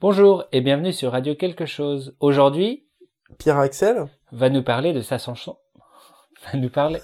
Bonjour 0.00 0.44
et 0.50 0.62
bienvenue 0.62 0.94
sur 0.94 1.12
Radio 1.12 1.34
Quelque 1.34 1.66
chose. 1.66 2.16
Aujourd'hui, 2.20 2.86
Pierre 3.36 3.58
Axel 3.58 4.06
va 4.32 4.48
nous 4.48 4.62
parler 4.62 4.94
de 4.94 5.02
sa 5.02 5.18
chanson, 5.18 5.58
va 6.46 6.58
nous 6.58 6.70
parler, 6.70 7.00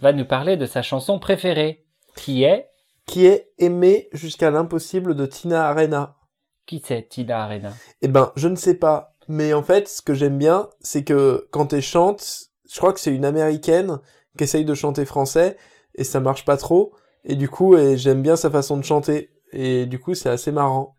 va 0.00 0.14
nous 0.14 0.24
parler 0.24 0.56
de 0.56 0.64
sa 0.64 0.80
chanson 0.80 1.18
préférée, 1.18 1.84
qui 2.16 2.44
est, 2.44 2.70
qui 3.04 3.26
est 3.26 3.52
Aimé 3.58 4.08
jusqu'à 4.14 4.50
l'impossible 4.50 5.14
de 5.14 5.26
Tina 5.26 5.68
Arena. 5.68 6.16
qui 6.64 6.82
c'est 6.82 7.06
Tina 7.10 7.44
Arena? 7.44 7.74
Eh 8.00 8.08
ben, 8.08 8.32
je 8.36 8.48
ne 8.48 8.56
sais 8.56 8.78
pas. 8.78 9.18
Mais 9.28 9.52
en 9.52 9.62
fait, 9.62 9.86
ce 9.86 10.00
que 10.00 10.14
j'aime 10.14 10.38
bien, 10.38 10.70
c'est 10.80 11.04
que 11.04 11.46
quand 11.50 11.74
elle 11.74 11.82
chante, 11.82 12.48
je 12.72 12.78
crois 12.78 12.94
que 12.94 13.00
c'est 13.00 13.14
une 13.14 13.26
américaine 13.26 13.98
qui 14.38 14.44
essaye 14.44 14.64
de 14.64 14.74
chanter 14.74 15.04
français 15.04 15.58
et 15.94 16.04
ça 16.04 16.20
marche 16.20 16.46
pas 16.46 16.56
trop. 16.56 16.94
Et 17.22 17.34
du 17.34 17.50
coup, 17.50 17.76
j'aime 17.96 18.22
bien 18.22 18.36
sa 18.36 18.50
façon 18.50 18.78
de 18.78 18.82
chanter. 18.82 19.28
Et 19.52 19.84
du 19.84 19.98
coup, 19.98 20.14
c'est 20.14 20.30
assez 20.30 20.52
marrant. 20.52 20.96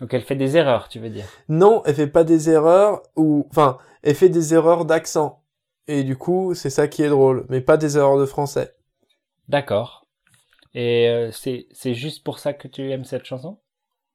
Donc 0.00 0.14
elle 0.14 0.22
fait 0.22 0.36
des 0.36 0.56
erreurs, 0.56 0.88
tu 0.88 0.98
veux 0.98 1.10
dire. 1.10 1.26
Non, 1.48 1.82
elle 1.84 1.94
fait 1.94 2.06
pas 2.06 2.24
des 2.24 2.48
erreurs 2.48 3.02
ou, 3.16 3.46
enfin, 3.50 3.78
elle 4.02 4.14
fait 4.14 4.30
des 4.30 4.54
erreurs 4.54 4.86
d'accent. 4.86 5.42
Et 5.86 6.04
du 6.04 6.16
coup, 6.16 6.54
c'est 6.54 6.70
ça 6.70 6.88
qui 6.88 7.02
est 7.02 7.08
drôle. 7.08 7.46
Mais 7.48 7.60
pas 7.60 7.76
des 7.76 7.98
erreurs 7.98 8.18
de 8.18 8.26
français. 8.26 8.74
D'accord. 9.48 10.06
Et 10.74 11.08
euh, 11.08 11.30
c'est 11.32 11.66
c'est 11.72 11.94
juste 11.94 12.24
pour 12.24 12.38
ça 12.38 12.52
que 12.54 12.68
tu 12.68 12.90
aimes 12.90 13.04
cette 13.04 13.24
chanson? 13.24 13.58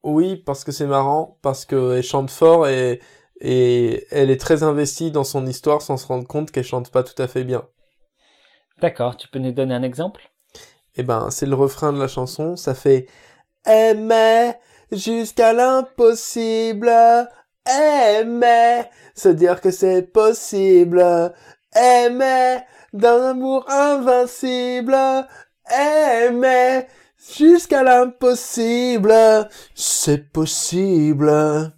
Oui, 0.04 0.38
parce 0.38 0.64
que 0.64 0.72
c'est 0.72 0.88
marrant, 0.88 1.38
parce 1.42 1.66
qu'elle 1.66 2.04
chante 2.04 2.30
fort 2.30 2.68
et, 2.68 3.02
et 3.42 4.06
elle 4.12 4.30
est 4.30 4.40
très 4.40 4.64
investie 4.64 5.12
dans 5.12 5.24
son 5.24 5.46
histoire 5.46 5.82
sans 5.82 5.98
se 5.98 6.08
rendre 6.08 6.28
compte 6.28 6.52
qu'elle 6.52 6.64
chante 6.64 6.92
pas 6.92 7.04
tout 7.04 7.22
à 7.22 7.28
fait 7.28 7.44
bien. 7.44 7.68
D'accord, 8.82 9.18
tu 9.18 9.28
peux 9.28 9.40
nous 9.40 9.52
donner 9.52 9.74
un 9.74 9.84
exemple? 9.84 10.32
Eh 10.96 11.04
ben, 11.04 11.30
c'est 11.30 11.46
le 11.46 11.56
refrain 11.56 11.92
de 11.92 12.00
la 12.00 12.08
chanson, 12.08 12.56
ça 12.56 12.74
fait 12.74 13.08
jusqu'à 14.92 15.54
l'impossible, 15.54 16.92
aimer, 17.68 18.84
se 19.16 19.30
dire 19.30 19.62
que 19.62 19.72
c'est 19.72 20.04
possible, 20.04 21.34
aimer 21.76 22.60
d'un 22.94 23.32
amour 23.32 23.70
invincible, 23.70 24.98
aimer 25.72 26.88
jusqu'à 27.38 27.84
l'impossible, 27.84 29.14
c'est 29.74 30.32
possible. 30.32 31.74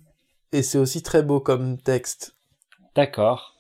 Et 0.52 0.64
c'est 0.64 0.78
aussi 0.78 1.04
très 1.04 1.24
beau 1.24 1.40
comme 1.40 1.78
texte. 1.78 2.36
D'accord. 2.96 3.56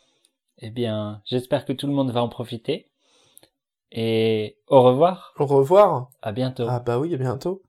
Eh 0.59 0.69
bien, 0.69 1.21
j'espère 1.25 1.65
que 1.65 1.73
tout 1.73 1.85
le 1.85 1.93
monde 1.93 2.11
va 2.11 2.23
en 2.23 2.29
profiter. 2.29 2.89
Et 3.91 4.57
au 4.67 4.81
revoir. 4.81 5.33
Au 5.37 5.45
revoir. 5.45 6.09
À 6.21 6.31
bientôt. 6.31 6.65
Ah 6.67 6.79
bah 6.79 6.97
oui, 6.97 7.13
à 7.13 7.17
bientôt. 7.17 7.61